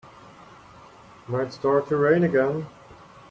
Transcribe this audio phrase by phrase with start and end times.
[1.27, 2.65] Might start to rain again.